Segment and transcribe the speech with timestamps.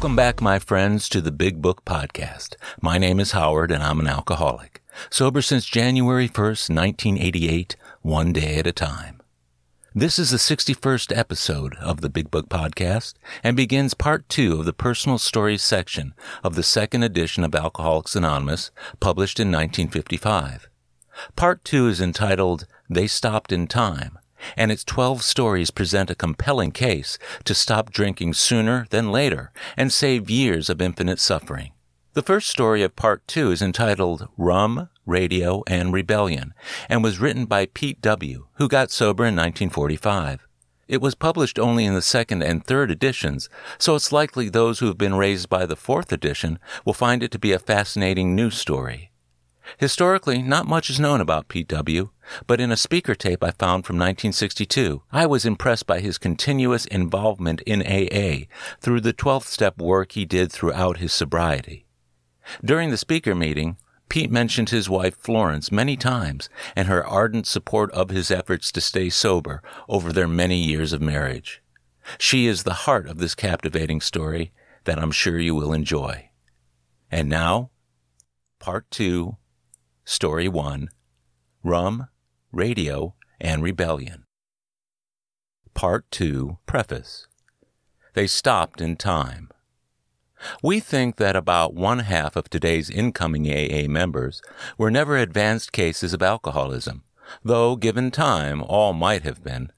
[0.00, 2.56] Welcome back, my friends, to the Big Book Podcast.
[2.80, 4.82] My name is Howard, and I'm an alcoholic.
[5.10, 9.20] Sober since January 1st, 1988, one day at a time.
[9.94, 13.12] This is the 61st episode of the Big Book Podcast
[13.42, 18.16] and begins part two of the personal stories section of the second edition of Alcoholics
[18.16, 20.70] Anonymous, published in 1955.
[21.36, 24.18] Part two is entitled They Stopped in Time
[24.56, 29.92] and its 12 stories present a compelling case to stop drinking sooner than later and
[29.92, 31.72] save years of infinite suffering.
[32.12, 36.54] The first story of part two is entitled Rum, Radio, and Rebellion
[36.88, 40.46] and was written by Pete W., who got sober in 1945.
[40.88, 44.86] It was published only in the second and third editions, so it's likely those who
[44.86, 48.50] have been raised by the fourth edition will find it to be a fascinating new
[48.50, 49.09] story.
[49.78, 52.10] Historically, not much is known about P.W.,
[52.46, 56.84] but in a speaker tape I found from 1962, I was impressed by his continuous
[56.86, 58.46] involvement in AA
[58.80, 61.86] through the 12th step work he did throughout his sobriety.
[62.64, 63.76] During the speaker meeting,
[64.08, 68.80] Pete mentioned his wife Florence many times and her ardent support of his efforts to
[68.80, 71.62] stay sober over their many years of marriage.
[72.18, 74.52] She is the heart of this captivating story
[74.84, 76.30] that I'm sure you will enjoy.
[77.10, 77.70] And now,
[78.58, 79.36] part two
[80.12, 80.88] Story 1
[81.62, 82.08] Rum,
[82.50, 84.24] Radio, and Rebellion.
[85.72, 87.28] Part 2 Preface
[88.14, 89.50] They stopped in time.
[90.64, 94.42] We think that about one half of today's incoming AA members
[94.76, 97.04] were never advanced cases of alcoholism,
[97.44, 99.70] though given time, all might have been.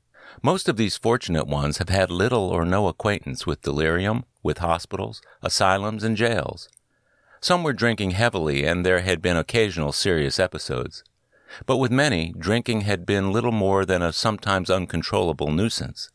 [0.42, 5.20] Most of these fortunate ones have had little or no acquaintance with delirium, with hospitals,
[5.42, 6.70] asylums, and jails.
[7.42, 11.02] Some were drinking heavily, and there had been occasional serious episodes.
[11.66, 16.08] But with many, drinking had been little more than a sometimes uncontrollable nuisance.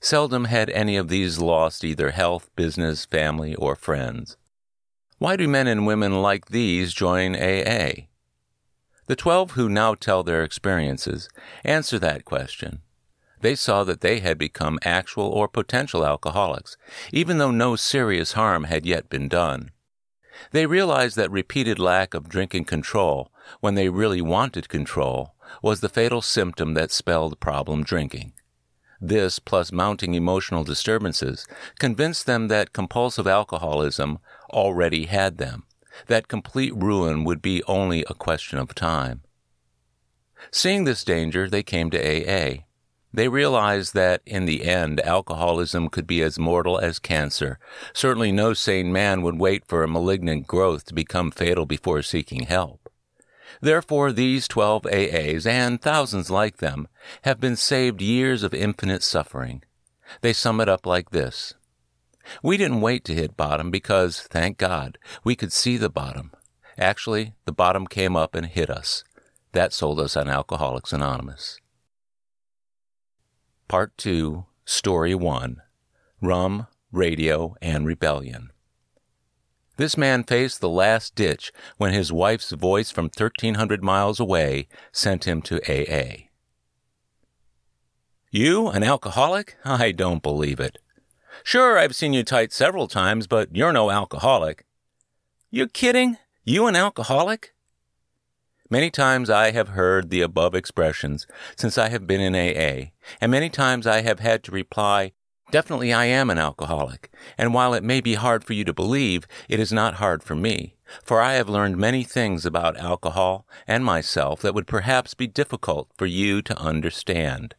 [0.00, 4.36] Seldom had any of these lost either health, business, family, or friends.
[5.18, 8.06] Why do men and women like these join AA?
[9.06, 11.28] The twelve who now tell their experiences
[11.64, 12.82] answer that question.
[13.40, 16.76] They saw that they had become actual or potential alcoholics,
[17.12, 19.72] even though no serious harm had yet been done.
[20.52, 25.88] They realized that repeated lack of drinking control, when they really wanted control, was the
[25.88, 28.32] fatal symptom that spelled problem drinking.
[29.00, 31.46] This, plus mounting emotional disturbances,
[31.78, 34.18] convinced them that compulsive alcoholism
[34.50, 35.64] already had them,
[36.06, 39.22] that complete ruin would be only a question of time.
[40.50, 42.64] Seeing this danger, they came to AA.
[43.12, 47.58] They realized that, in the end, alcoholism could be as mortal as cancer.
[47.94, 52.44] Certainly no sane man would wait for a malignant growth to become fatal before seeking
[52.44, 52.90] help.
[53.60, 56.86] Therefore, these 12 AAs, and thousands like them,
[57.22, 59.62] have been saved years of infinite suffering.
[60.20, 61.54] They sum it up like this.
[62.42, 66.32] We didn't wait to hit bottom because, thank God, we could see the bottom.
[66.76, 69.02] Actually, the bottom came up and hit us.
[69.52, 71.58] That sold us on Alcoholics Anonymous.
[73.68, 75.60] Part 2, Story 1
[76.22, 78.50] Rum, Radio, and Rebellion.
[79.76, 85.28] This man faced the last ditch when his wife's voice from 1,300 miles away sent
[85.28, 86.28] him to AA.
[88.30, 89.58] You, an alcoholic?
[89.66, 90.78] I don't believe it.
[91.44, 94.64] Sure, I've seen you tight several times, but you're no alcoholic.
[95.50, 96.16] You're kidding?
[96.42, 97.52] You an alcoholic?
[98.70, 103.32] Many times I have heard the above expressions since I have been in AA, and
[103.32, 105.12] many times I have had to reply,
[105.50, 109.26] Definitely I am an alcoholic, and while it may be hard for you to believe,
[109.48, 113.86] it is not hard for me, for I have learned many things about alcohol and
[113.86, 117.54] myself that would perhaps be difficult for you to understand.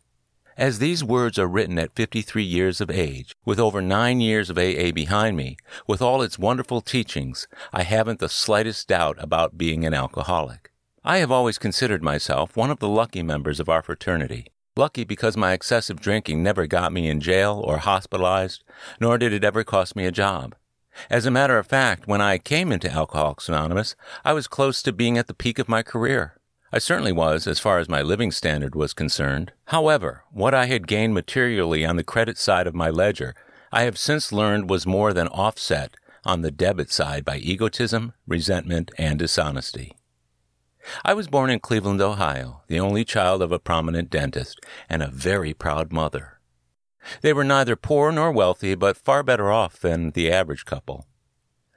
[0.56, 4.60] As these words are written at 53 years of age, with over nine years of
[4.60, 9.84] AA behind me, with all its wonderful teachings, I haven't the slightest doubt about being
[9.86, 10.70] an alcoholic.
[11.04, 14.48] I have always considered myself one of the lucky members of our fraternity.
[14.76, 18.66] Lucky because my excessive drinking never got me in jail or hospitalized,
[19.00, 20.56] nor did it ever cost me a job.
[21.10, 23.96] As a matter of fact, when I came into Alcoholics Anonymous,
[24.26, 26.36] I was close to being at the peak of my career.
[26.74, 29.54] I certainly was, as far as my living standard was concerned.
[29.68, 33.36] However, what I had gained materially on the credit side of my ledger,
[33.72, 35.96] I have since learned was more than offset
[36.26, 39.96] on the debit side by egotism, resentment, and dishonesty.
[41.04, 44.60] I was born in Cleveland, Ohio, the only child of a prominent dentist
[44.90, 46.40] and a very proud mother.
[47.22, 51.08] They were neither poor nor wealthy, but far better off than the average couple.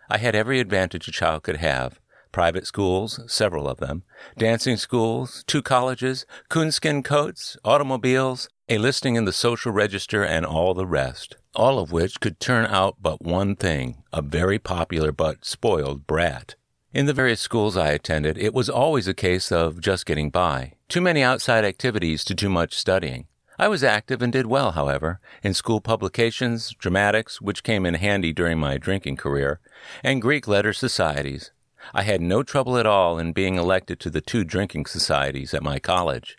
[0.09, 2.01] I had every advantage a child could have
[2.33, 4.03] private schools, several of them,
[4.37, 10.73] dancing schools, two colleges, coonskin coats, automobiles, a listing in the social register, and all
[10.73, 15.45] the rest, all of which could turn out but one thing a very popular but
[15.45, 16.55] spoiled brat.
[16.95, 20.75] In the various schools I attended, it was always a case of just getting by.
[20.91, 23.29] Too many outside activities to too much studying.
[23.59, 28.35] I was active and did well, however, in school publications, dramatics, which came in handy
[28.35, 29.59] during my drinking career,
[30.05, 31.51] and Greek letter societies.
[31.95, 35.63] I had no trouble at all in being elected to the two drinking societies at
[35.63, 36.37] my college.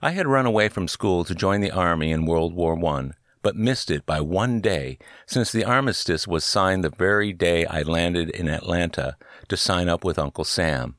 [0.00, 3.10] I had run away from school to join the army in World War I,
[3.42, 4.96] but missed it by one day,
[5.26, 9.16] since the armistice was signed the very day I landed in Atlanta
[9.52, 10.96] to sign up with Uncle Sam.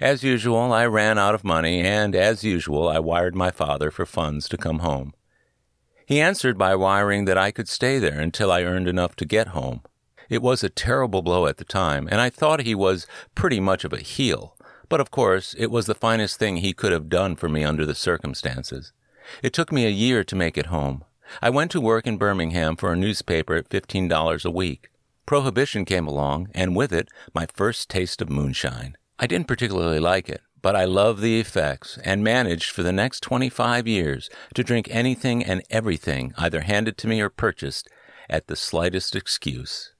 [0.00, 4.06] As usual, I ran out of money, and as usual, I wired my father for
[4.06, 5.14] funds to come home.
[6.06, 9.48] He answered by wiring that I could stay there until I earned enough to get
[9.48, 9.80] home.
[10.30, 13.84] It was a terrible blow at the time, and I thought he was pretty much
[13.84, 14.56] of a heel.
[14.88, 17.84] But of course, it was the finest thing he could have done for me under
[17.84, 18.92] the circumstances.
[19.42, 21.04] It took me a year to make it home.
[21.42, 24.90] I went to work in Birmingham for a newspaper at $15 a week.
[25.26, 28.96] Prohibition came along, and with it, my first taste of moonshine.
[29.18, 33.20] I didn't particularly like it, but I loved the effects and managed for the next
[33.20, 37.88] 25 years to drink anything and everything either handed to me or purchased
[38.30, 39.92] at the slightest excuse.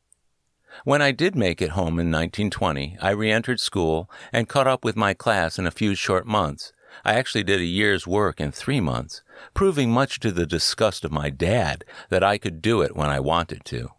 [0.84, 4.84] When I did make it home in 1920, I re entered school and caught up
[4.84, 6.72] with my class in a few short months.
[7.04, 9.22] I actually did a year's work in three months,
[9.54, 13.20] proving much to the disgust of my dad that I could do it when I
[13.20, 13.90] wanted to.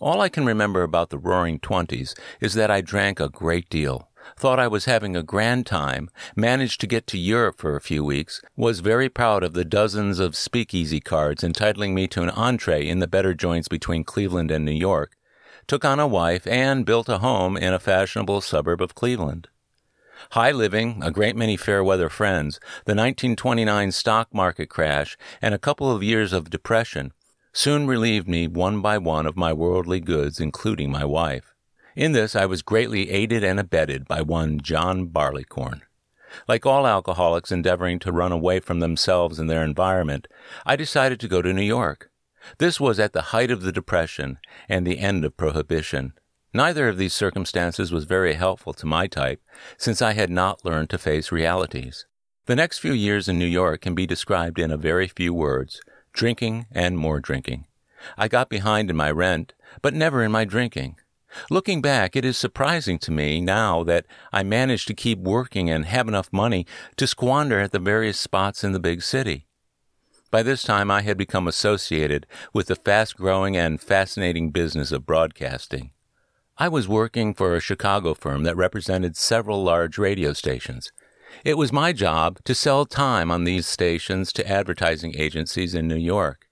[0.00, 4.08] All I can remember about the roaring twenties is that I drank a great deal,
[4.36, 8.04] thought I was having a grand time, managed to get to Europe for a few
[8.04, 12.86] weeks, was very proud of the dozens of speakeasy cards entitling me to an entree
[12.86, 15.16] in the better joints between Cleveland and New York,
[15.66, 19.48] took on a wife, and built a home in a fashionable suburb of Cleveland.
[20.30, 25.58] High living, a great many fair weather friends, the 1929 stock market crash, and a
[25.58, 27.12] couple of years of depression
[27.58, 31.56] soon relieved me one by one of my worldly goods, including my wife.
[31.96, 35.82] In this I was greatly aided and abetted by one John Barleycorn.
[36.46, 40.28] Like all alcoholics endeavoring to run away from themselves and their environment,
[40.64, 42.12] I decided to go to New York.
[42.58, 44.38] This was at the height of the Depression
[44.68, 46.12] and the end of Prohibition.
[46.54, 49.42] Neither of these circumstances was very helpful to my type,
[49.76, 52.06] since I had not learned to face realities.
[52.46, 55.80] The next few years in New York can be described in a very few words
[56.18, 57.64] drinking and more drinking.
[58.16, 60.96] I got behind in my rent, but never in my drinking.
[61.48, 65.84] Looking back, it is surprising to me now that I managed to keep working and
[65.84, 66.66] have enough money
[66.96, 69.46] to squander at the various spots in the big city.
[70.32, 75.06] By this time, I had become associated with the fast growing and fascinating business of
[75.06, 75.92] broadcasting.
[76.56, 80.90] I was working for a Chicago firm that represented several large radio stations.
[81.44, 85.96] It was my job to sell time on these stations to advertising agencies in New
[85.96, 86.48] York.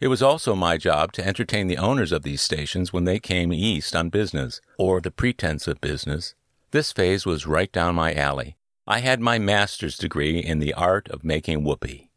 [0.00, 3.52] It was also my job to entertain the owners of these stations when they came
[3.52, 6.34] east on business, or the pretense of business.
[6.72, 8.56] This phase was right down my alley.
[8.86, 12.10] I had my master's degree in the art of making whoopee.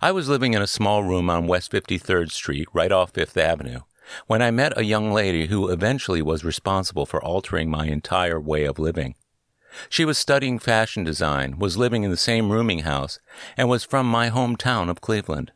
[0.00, 3.80] I was living in a small room on West 53rd Street, right off Fifth Avenue,
[4.26, 8.64] when I met a young lady who eventually was responsible for altering my entire way
[8.64, 9.14] of living.
[9.88, 13.18] She was studying fashion design, was living in the same rooming house,
[13.56, 15.52] and was from my hometown of Cleveland.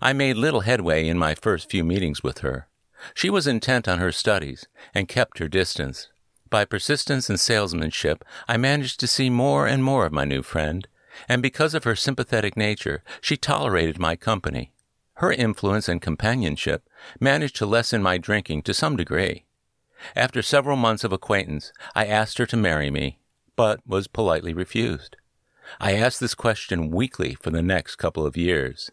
[0.00, 2.68] I made little headway in my first few meetings with her.
[3.14, 6.08] She was intent on her studies and kept her distance.
[6.50, 10.86] By persistence and salesmanship, I managed to see more and more of my new friend,
[11.28, 14.72] and because of her sympathetic nature, she tolerated my company.
[15.14, 16.88] Her influence and companionship
[17.20, 19.44] managed to lessen my drinking to some degree.
[20.16, 23.18] After several months of acquaintance, I asked her to marry me,
[23.56, 25.16] but was politely refused.
[25.80, 28.90] I asked this question weekly for the next couple of years.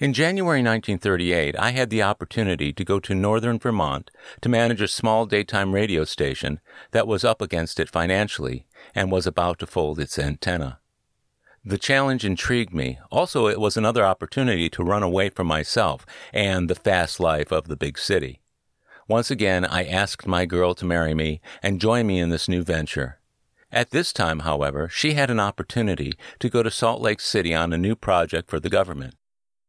[0.00, 4.86] In January 1938, I had the opportunity to go to northern Vermont to manage a
[4.86, 6.60] small daytime radio station
[6.92, 8.64] that was up against it financially
[8.94, 10.78] and was about to fold its antenna.
[11.64, 13.00] The challenge intrigued me.
[13.10, 17.66] Also, it was another opportunity to run away from myself and the fast life of
[17.66, 18.40] the big city.
[19.08, 22.62] Once again, I asked my girl to marry me and join me in this new
[22.62, 23.18] venture.
[23.70, 27.72] At this time, however, she had an opportunity to go to Salt Lake City on
[27.72, 29.14] a new project for the government.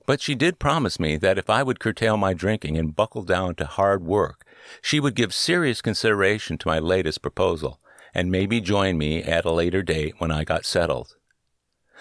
[0.06, 3.56] But she did promise me that if I would curtail my drinking and buckle down
[3.56, 4.46] to hard work,
[4.82, 7.80] she would give serious consideration to my latest proposal
[8.14, 11.16] and maybe join me at a later date when I got settled.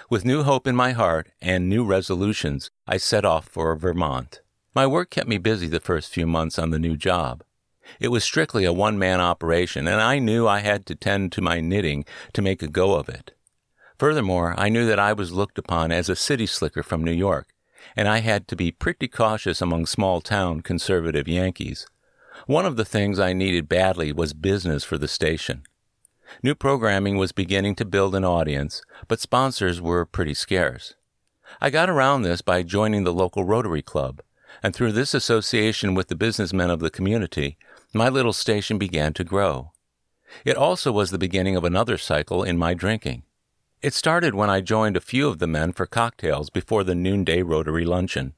[0.08, 4.40] With new hope in my heart and new resolutions, I set off for Vermont.
[4.74, 7.42] My work kept me busy the first few months on the new job.
[8.00, 11.40] It was strictly a one man operation, and I knew I had to tend to
[11.40, 13.34] my knitting to make a go of it.
[13.98, 17.48] Furthermore, I knew that I was looked upon as a city slicker from New York,
[17.96, 21.86] and I had to be pretty cautious among small town conservative Yankees.
[22.46, 25.64] One of the things I needed badly was business for the station.
[26.42, 30.94] New programming was beginning to build an audience, but sponsors were pretty scarce.
[31.60, 34.20] I got around this by joining the local Rotary Club,
[34.62, 37.56] and through this association with the businessmen of the community,
[37.92, 39.72] my little station began to grow.
[40.44, 43.22] It also was the beginning of another cycle in my drinking.
[43.80, 47.42] It started when I joined a few of the men for cocktails before the noonday
[47.42, 48.34] Rotary luncheon.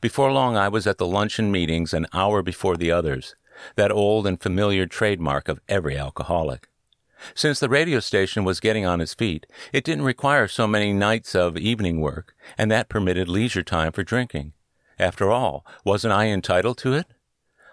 [0.00, 3.36] Before long, I was at the luncheon meetings an hour before the others,
[3.76, 6.68] that old and familiar trademark of every alcoholic.
[7.34, 11.34] Since the radio station was getting on its feet, it didn't require so many nights
[11.34, 14.54] of evening work, and that permitted leisure time for drinking.
[14.98, 17.06] After all, wasn't I entitled to it?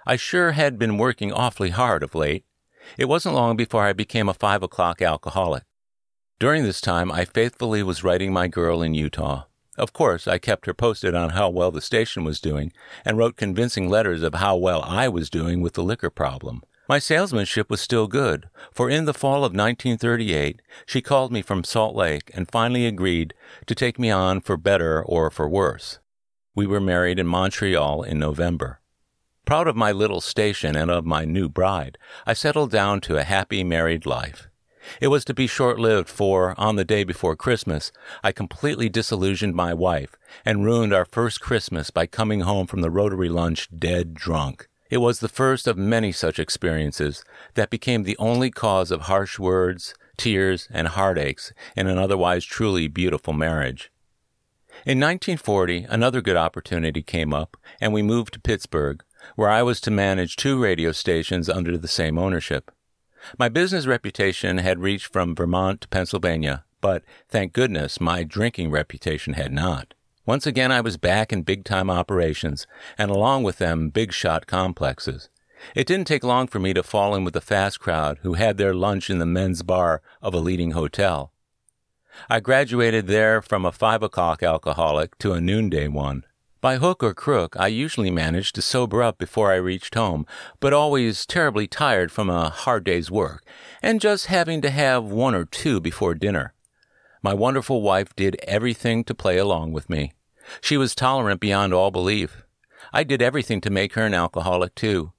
[0.10, 2.46] I sure had been working awfully hard of late.
[2.98, 5.64] It wasn't long before I became a five o'clock alcoholic.
[6.40, 9.48] During this time, I faithfully was writing my girl in Utah.
[9.78, 12.72] Of course, I kept her posted on how well the station was doing
[13.04, 16.64] and wrote convincing letters of how well I was doing with the liquor problem.
[16.88, 21.66] My salesmanship was still good, for in the fall of 1938, she called me from
[21.66, 23.34] Salt Lake and finally agreed
[23.66, 26.00] to take me on for better or for worse.
[26.56, 28.80] We were married in Montreal in November.
[29.48, 33.24] Proud of my little station and of my new bride, I settled down to a
[33.24, 34.50] happy married life.
[35.00, 39.56] It was to be short lived, for on the day before Christmas, I completely disillusioned
[39.56, 44.14] my wife and ruined our first Christmas by coming home from the Rotary lunch dead
[44.14, 44.68] drunk.
[44.90, 47.24] It was the first of many such experiences
[47.54, 52.90] that became the only cause of harsh words, tears, and heartaches in an otherwise truly
[52.90, 53.94] beautiful marriage.
[54.86, 59.04] In 1940, another good opportunity came up, and we moved to Pittsburgh,
[59.36, 62.72] where I was to manage two radio stations under the same ownership.
[63.38, 69.34] My business reputation had reached from Vermont to Pennsylvania, but thank goodness my drinking reputation
[69.34, 69.94] had not.
[70.26, 74.46] Once again, I was back in big time operations, and along with them, big shot
[74.46, 75.30] complexes.
[75.74, 78.58] It didn't take long for me to fall in with the fast crowd who had
[78.58, 81.32] their lunch in the men's bar of a leading hotel.
[82.30, 86.24] I graduated there from a five o'clock alcoholic to a noonday one.
[86.60, 90.26] By hook or crook, I usually managed to sober up before I reached home,
[90.60, 93.44] but always terribly tired from a hard day's work,
[93.84, 96.54] and just having to have one or two before dinner.
[97.22, 100.14] My wonderful wife did everything to play along with me.
[100.60, 102.44] She was tolerant beyond all belief.
[102.92, 105.14] I did everything to make her an alcoholic, too.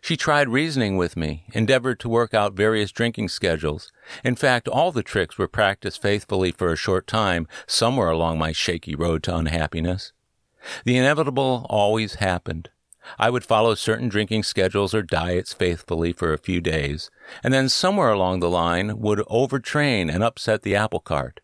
[0.00, 3.90] She tried reasoning with me, endeavored to work out various drinking schedules.
[4.22, 8.52] In fact, all the tricks were practiced faithfully for a short time somewhere along my
[8.52, 10.12] shaky road to unhappiness.
[10.84, 12.70] The inevitable always happened.
[13.18, 17.10] I would follow certain drinking schedules or diets faithfully for a few days,
[17.42, 21.40] and then somewhere along the line would overtrain and upset the apple cart.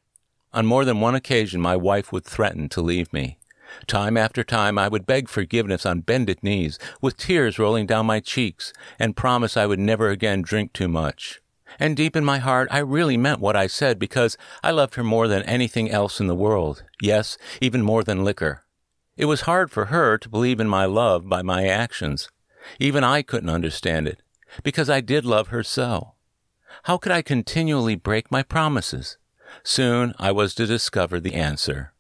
[0.52, 3.38] On more than one occasion, my wife would threaten to leave me.
[3.86, 8.18] Time after time, I would beg forgiveness on bended knees, with tears rolling down my
[8.20, 11.40] cheeks, and promise I would never again drink too much.
[11.78, 15.04] And deep in my heart, I really meant what I said because I loved her
[15.04, 16.82] more than anything else in the world.
[17.00, 18.64] Yes, even more than liquor.
[19.20, 22.30] It was hard for her to believe in my love by my actions.
[22.78, 24.22] Even I couldn't understand it,
[24.62, 26.14] because I did love her so.
[26.84, 29.18] How could I continually break my promises?
[29.62, 31.92] Soon I was to discover the answer.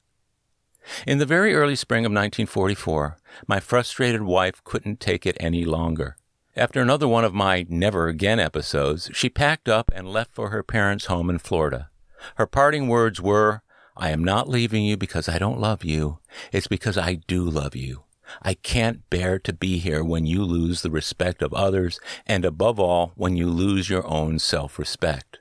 [1.06, 6.16] In the very early spring of 1944, my frustrated wife couldn't take it any longer.
[6.56, 10.62] After another one of my never again episodes, she packed up and left for her
[10.62, 11.90] parents' home in Florida.
[12.36, 13.60] Her parting words were,
[14.00, 16.20] I am not leaving you because I don't love you.
[16.52, 18.04] It's because I do love you.
[18.42, 22.80] I can't bear to be here when you lose the respect of others, and above
[22.80, 25.40] all, when you lose your own self-respect.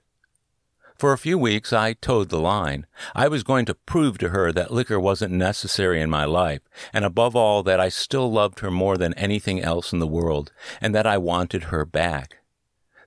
[0.98, 2.86] For a few weeks, I toed the line.
[3.16, 6.60] I was going to prove to her that liquor wasn't necessary in my life,
[6.92, 10.52] and above all, that I still loved her more than anything else in the world,
[10.82, 12.40] and that I wanted her back.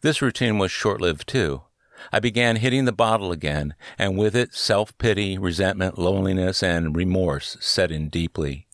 [0.00, 1.64] This routine was short-lived too.
[2.10, 7.92] I began hitting the bottle again, and with it, self-pity, resentment, loneliness, and remorse set
[7.92, 8.66] in deeply.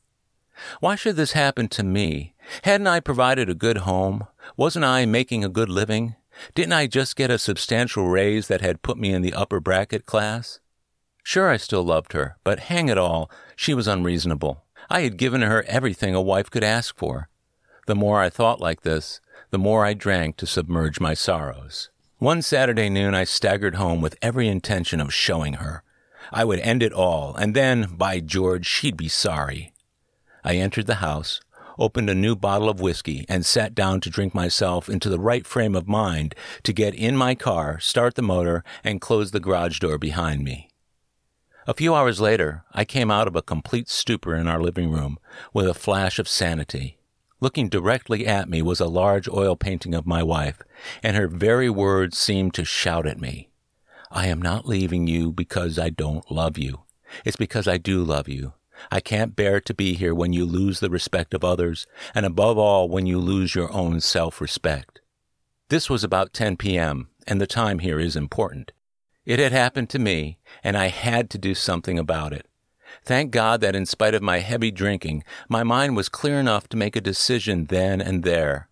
[0.80, 2.34] Why should this happen to me?
[2.62, 4.26] Hadn't I provided a good home?
[4.56, 6.16] Wasn't I making a good living?
[6.54, 10.06] Didn't I just get a substantial raise that had put me in the upper bracket
[10.06, 10.60] class?
[11.22, 14.64] Sure, I still loved her, but hang it all, she was unreasonable.
[14.88, 17.28] I had given her everything a wife could ask for.
[17.86, 19.20] The more I thought like this,
[19.50, 21.90] the more I drank to submerge my sorrows.
[22.20, 25.84] One Saturday noon, I staggered home with every intention of showing her.
[26.32, 29.72] I would end it all, and then, by George, she'd be sorry.
[30.42, 31.40] I entered the house,
[31.78, 35.46] opened a new bottle of whiskey, and sat down to drink myself into the right
[35.46, 36.34] frame of mind
[36.64, 40.68] to get in my car, start the motor, and close the garage door behind me.
[41.68, 45.18] A few hours later, I came out of a complete stupor in our living room
[45.52, 46.97] with a flash of sanity.
[47.40, 50.60] Looking directly at me was a large oil painting of my wife,
[51.02, 53.48] and her very words seemed to shout at me.
[54.10, 56.80] I am not leaving you because I don't love you.
[57.24, 58.54] It's because I do love you.
[58.90, 62.58] I can't bear to be here when you lose the respect of others, and above
[62.58, 65.00] all, when you lose your own self respect.
[65.68, 68.72] This was about 10 p.m., and the time here is important.
[69.24, 72.46] It had happened to me, and I had to do something about it.
[73.04, 76.76] Thank God that in spite of my heavy drinking, my mind was clear enough to
[76.76, 78.68] make a decision then and there.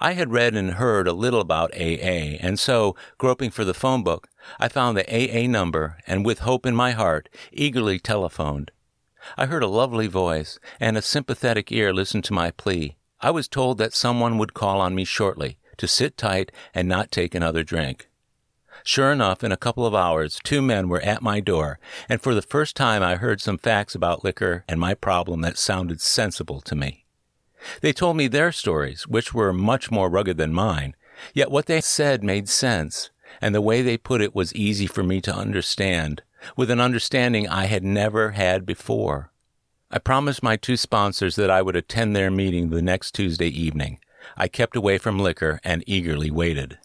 [0.00, 4.02] I had read and heard a little about AA, and so, groping for the phone
[4.02, 8.72] book, I found the AA number and, with hope in my heart, eagerly telephoned.
[9.36, 12.96] I heard a lovely voice, and a sympathetic ear listened to my plea.
[13.20, 17.10] I was told that someone would call on me shortly, to sit tight and not
[17.10, 18.08] take another drink.
[18.86, 22.36] Sure enough, in a couple of hours, two men were at my door, and for
[22.36, 26.60] the first time I heard some facts about liquor and my problem that sounded sensible
[26.60, 27.04] to me.
[27.80, 30.94] They told me their stories, which were much more rugged than mine,
[31.34, 35.02] yet what they said made sense, and the way they put it was easy for
[35.02, 36.22] me to understand,
[36.56, 39.32] with an understanding I had never had before.
[39.90, 43.98] I promised my two sponsors that I would attend their meeting the next Tuesday evening.
[44.36, 46.78] I kept away from liquor and eagerly waited.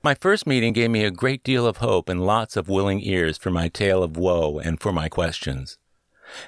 [0.00, 3.36] My first meeting gave me a great deal of hope and lots of willing ears
[3.36, 5.76] for my tale of woe and for my questions.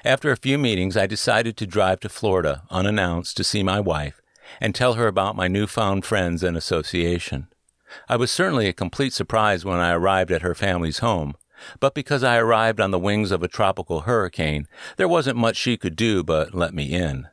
[0.05, 4.21] After a few meetings, I decided to drive to Florida unannounced to see my wife
[4.61, 7.47] and tell her about my newfound friends and association.
[8.07, 11.35] I was certainly a complete surprise when I arrived at her family's home,
[11.81, 14.65] but because I arrived on the wings of a tropical hurricane,
[14.95, 17.27] there wasn't much she could do but let me in.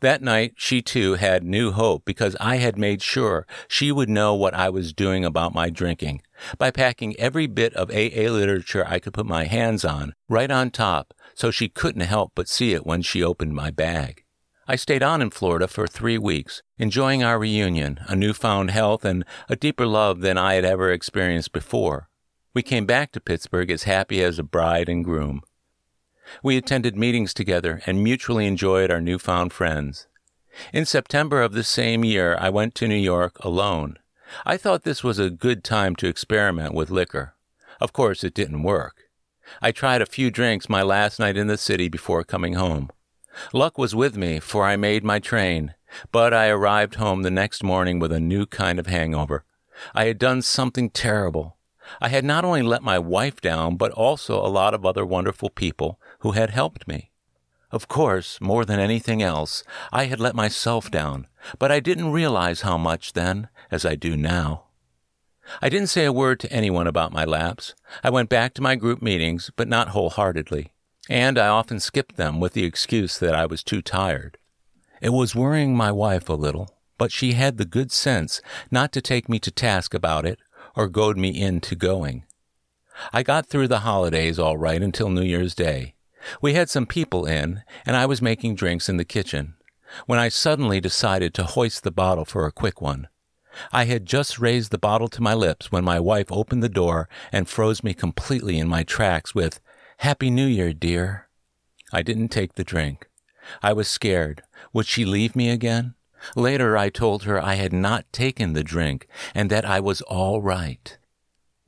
[0.00, 4.34] That night, she too had new hope because I had made sure she would know
[4.34, 6.22] what I was doing about my drinking
[6.58, 10.70] by packing every bit of AA literature I could put my hands on right on
[10.70, 14.24] top so she couldn't help but see it when she opened my bag.
[14.68, 19.24] I stayed on in Florida for three weeks, enjoying our reunion, a newfound health, and
[19.48, 22.08] a deeper love than I had ever experienced before.
[22.52, 25.42] We came back to Pittsburgh as happy as a bride and groom.
[26.42, 30.06] We attended meetings together and mutually enjoyed our newfound friends.
[30.72, 33.98] In September of the same year, I went to New York alone.
[34.44, 37.34] I thought this was a good time to experiment with liquor.
[37.80, 39.04] Of course, it didn't work.
[39.62, 42.90] I tried a few drinks my last night in the city before coming home.
[43.52, 45.74] Luck was with me, for I made my train,
[46.10, 49.44] but I arrived home the next morning with a new kind of hangover.
[49.94, 51.56] I had done something terrible.
[52.00, 55.50] I had not only let my wife down, but also a lot of other wonderful
[55.50, 57.12] people who had helped me.
[57.70, 59.62] Of course, more than anything else,
[59.92, 64.16] I had let myself down, but I didn't realize how much then, as I do
[64.16, 64.64] now.
[65.62, 67.76] I didn't say a word to anyone about my lapse.
[68.02, 70.72] I went back to my group meetings, but not wholeheartedly,
[71.08, 74.36] and I often skipped them with the excuse that I was too tired.
[75.00, 79.00] It was worrying my wife a little, but she had the good sense not to
[79.00, 80.40] take me to task about it
[80.74, 82.24] or goad me into going.
[83.12, 85.95] I got through the holidays all right until New Year's Day,
[86.40, 89.54] we had some people in, and I was making drinks in the kitchen,
[90.06, 93.08] when I suddenly decided to hoist the bottle for a quick one.
[93.72, 97.08] I had just raised the bottle to my lips when my wife opened the door
[97.32, 99.60] and froze me completely in my tracks with,
[99.98, 101.28] Happy New Year, dear.
[101.92, 103.08] I didn't take the drink.
[103.62, 104.42] I was scared.
[104.72, 105.94] Would she leave me again?
[106.34, 110.42] Later, I told her I had not taken the drink and that I was all
[110.42, 110.98] right.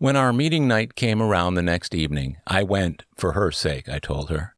[0.01, 3.99] When our meeting night came around the next evening, I went for her sake, I
[3.99, 4.55] told her.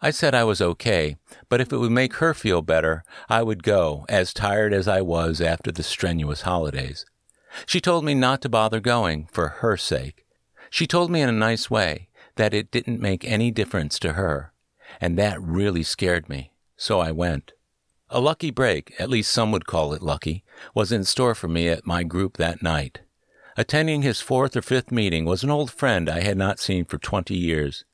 [0.00, 1.18] I said I was okay,
[1.50, 5.02] but if it would make her feel better, I would go, as tired as I
[5.02, 7.04] was after the strenuous holidays.
[7.66, 10.24] She told me not to bother going, for her sake.
[10.70, 14.54] She told me in a nice way that it didn't make any difference to her,
[15.02, 17.52] and that really scared me, so I went.
[18.08, 21.68] A lucky break, at least some would call it lucky, was in store for me
[21.68, 23.00] at my group that night.
[23.58, 26.96] Attending his fourth or fifth meeting was an old friend I had not seen for
[26.96, 27.84] twenty years.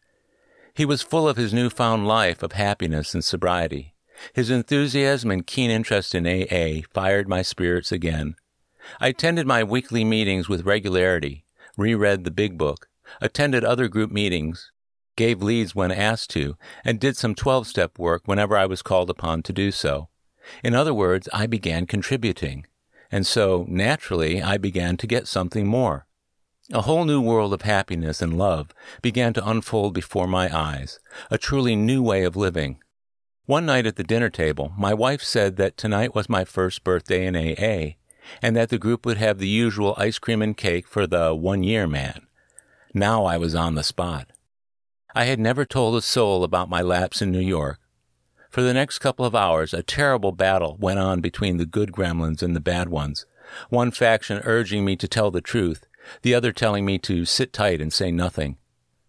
[0.74, 3.94] He was full of his newfound life of happiness and sobriety.
[4.34, 8.36] His enthusiasm and keen interest in AA fired my spirits again.
[9.00, 11.46] I attended my weekly meetings with regularity,
[11.78, 12.90] reread the big book,
[13.22, 14.70] attended other group meetings,
[15.16, 19.08] gave leads when asked to, and did some 12 step work whenever I was called
[19.08, 20.10] upon to do so.
[20.62, 22.66] In other words, I began contributing.
[23.10, 26.06] And so, naturally, I began to get something more.
[26.72, 28.70] A whole new world of happiness and love
[29.02, 30.98] began to unfold before my eyes,
[31.30, 32.78] a truly new way of living.
[33.46, 37.26] One night at the dinner table, my wife said that tonight was my first birthday
[37.26, 37.96] in AA,
[38.40, 41.62] and that the group would have the usual ice cream and cake for the one
[41.62, 42.26] year man.
[42.94, 44.28] Now I was on the spot.
[45.14, 47.78] I had never told a soul about my lapse in New York.
[48.54, 52.40] For the next couple of hours, a terrible battle went on between the good gremlins
[52.40, 53.26] and the bad ones,
[53.68, 55.86] one faction urging me to tell the truth,
[56.22, 58.56] the other telling me to sit tight and say nothing.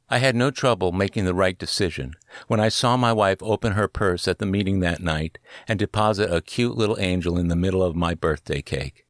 [0.10, 2.16] I had no trouble making the right decision
[2.48, 6.34] when I saw my wife open her purse at the meeting that night and deposit
[6.34, 9.06] a cute little angel in the middle of my birthday cake.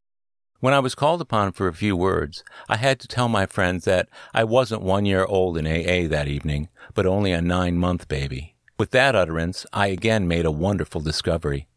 [0.59, 3.85] When I was called upon for a few words, I had to tell my friends
[3.85, 8.09] that I wasn't one year old in AA that evening, but only a nine month
[8.09, 8.54] baby.
[8.77, 11.67] With that utterance, I again made a wonderful discovery.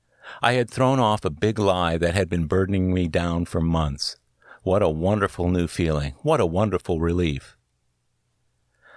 [0.43, 4.17] I had thrown off a big lie that had been burdening me down for months.
[4.65, 6.15] What a wonderful new feeling.
[6.23, 7.57] What a wonderful relief.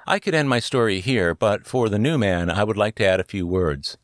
[0.08, 3.06] I could end my story here, but for the new man, I would like to
[3.06, 3.98] add a few words.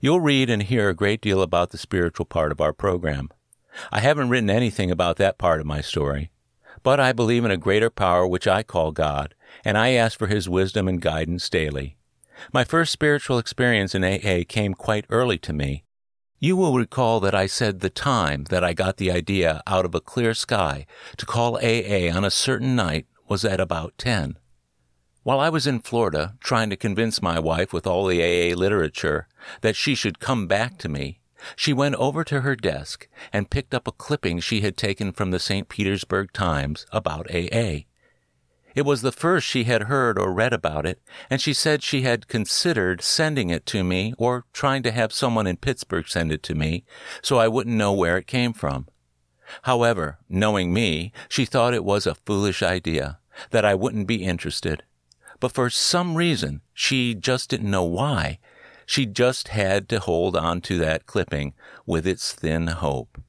[0.00, 3.30] You'll read and hear a great deal about the spiritual part of our program.
[3.90, 6.30] I haven't written anything about that part of my story,
[6.82, 9.34] but I believe in a greater power which I call God,
[9.64, 11.97] and I ask for His wisdom and guidance daily.
[12.52, 15.84] My first spiritual experience in AA came quite early to me.
[16.40, 19.94] You will recall that I said the time that I got the idea out of
[19.94, 24.38] a clear sky to call AA on a certain night was at about 10.
[25.24, 29.26] While I was in Florida trying to convince my wife with all the AA literature
[29.62, 31.20] that she should come back to me,
[31.56, 35.30] she went over to her desk and picked up a clipping she had taken from
[35.30, 35.68] the St.
[35.68, 37.80] Petersburg Times about AA.
[38.78, 42.02] It was the first she had heard or read about it, and she said she
[42.02, 46.44] had considered sending it to me or trying to have someone in Pittsburgh send it
[46.44, 46.84] to me
[47.20, 48.86] so I wouldn't know where it came from.
[49.62, 53.18] However, knowing me, she thought it was a foolish idea,
[53.50, 54.84] that I wouldn't be interested,
[55.40, 58.38] but for some reason, she just didn't know why.
[58.86, 61.52] She just had to hold on to that clipping
[61.84, 63.20] with its thin hope.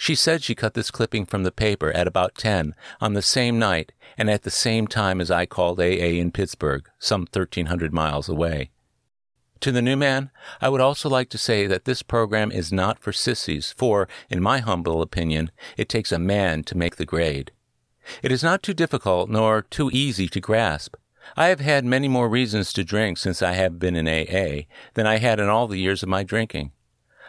[0.00, 3.58] She said she cut this clipping from the paper at about 10 on the same
[3.58, 8.28] night and at the same time as I called AA in Pittsburgh, some 1300 miles
[8.28, 8.70] away.
[9.60, 10.30] To the new man,
[10.60, 14.40] I would also like to say that this program is not for sissies, for, in
[14.40, 17.50] my humble opinion, it takes a man to make the grade.
[18.22, 20.94] It is not too difficult nor too easy to grasp.
[21.36, 25.08] I have had many more reasons to drink since I have been in AA than
[25.08, 26.70] I had in all the years of my drinking.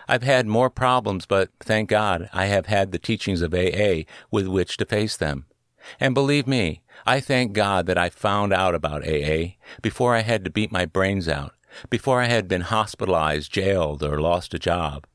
[0.09, 4.47] I've had more problems, but thank God I have had the teachings of AA with
[4.47, 5.45] which to face them.
[5.99, 10.43] And believe me, I thank God that I found out about AA before I had
[10.45, 11.53] to beat my brains out,
[11.91, 15.05] before I had been hospitalized, jailed, or lost a job.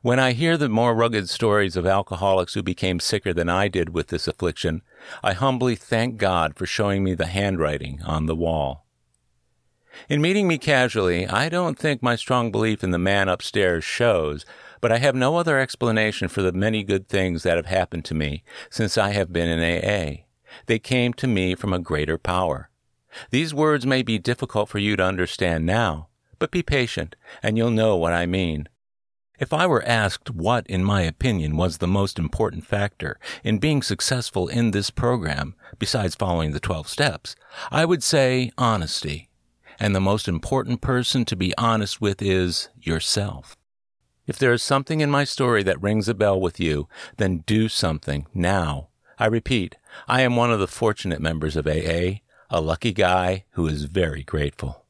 [0.00, 3.90] When I hear the more rugged stories of alcoholics who became sicker than I did
[3.90, 4.80] with this affliction,
[5.22, 8.86] I humbly thank God for showing me the handwriting on the wall.
[10.08, 14.44] In meeting me casually, I don't think my strong belief in the man upstairs shows,
[14.80, 18.14] but I have no other explanation for the many good things that have happened to
[18.14, 20.24] me since I have been in AA.
[20.66, 22.68] They came to me from a greater power.
[23.30, 27.70] These words may be difficult for you to understand now, but be patient, and you'll
[27.70, 28.68] know what I mean.
[29.38, 33.82] If I were asked what, in my opinion, was the most important factor in being
[33.82, 37.34] successful in this program, besides following the 12 steps,
[37.70, 39.28] I would say honesty.
[39.82, 43.56] And the most important person to be honest with is yourself.
[44.28, 47.68] If there is something in my story that rings a bell with you, then do
[47.68, 48.90] something now.
[49.18, 49.74] I repeat,
[50.06, 54.22] I am one of the fortunate members of AA, a lucky guy who is very
[54.22, 54.84] grateful.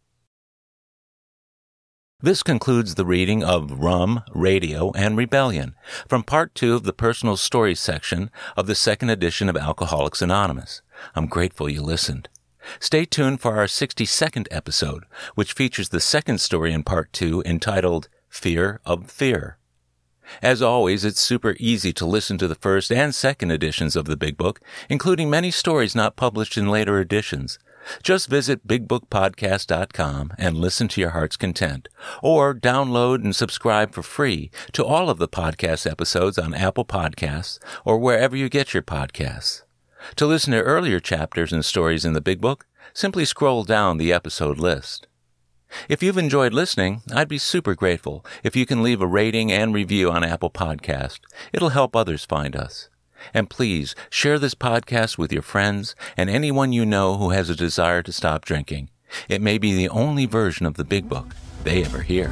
[2.20, 5.74] This concludes the reading of Rum, Radio, and Rebellion
[6.06, 10.82] from part two of the personal stories section of the second edition of Alcoholics Anonymous.
[11.14, 12.28] I'm grateful you listened.
[12.80, 18.08] Stay tuned for our 62nd episode, which features the second story in part two entitled
[18.28, 19.58] Fear of Fear.
[20.40, 24.16] As always, it's super easy to listen to the first and second editions of the
[24.16, 27.58] Big Book, including many stories not published in later editions.
[28.02, 31.88] Just visit bigbookpodcast.com and listen to your heart's content,
[32.22, 37.58] or download and subscribe for free to all of the podcast episodes on Apple Podcasts
[37.84, 39.62] or wherever you get your podcasts.
[40.16, 44.12] To listen to earlier chapters and stories in the Big Book, simply scroll down the
[44.12, 45.06] episode list.
[45.88, 49.72] If you've enjoyed listening, I'd be super grateful if you can leave a rating and
[49.72, 51.20] review on Apple Podcast.
[51.52, 52.88] It'll help others find us.
[53.32, 57.56] And please share this podcast with your friends and anyone you know who has a
[57.56, 58.90] desire to stop drinking.
[59.28, 61.34] It may be the only version of the Big Book
[61.64, 62.30] they ever hear.